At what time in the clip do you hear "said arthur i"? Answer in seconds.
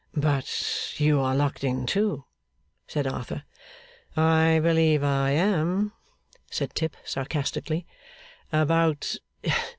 2.87-4.59